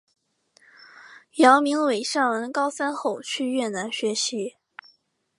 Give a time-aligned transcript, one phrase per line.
[1.35, 4.55] 姚明伟上完高三后去越南学习。